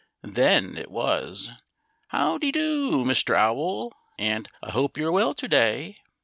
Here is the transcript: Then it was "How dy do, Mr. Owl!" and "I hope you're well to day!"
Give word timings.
Then 0.23 0.77
it 0.77 0.89
was 0.89 1.51
"How 2.07 2.39
dy 2.39 2.51
do, 2.51 3.05
Mr. 3.05 3.35
Owl!" 3.37 3.93
and 4.17 4.49
"I 4.63 4.71
hope 4.71 4.97
you're 4.97 5.11
well 5.11 5.35
to 5.35 5.47
day!" 5.47 5.99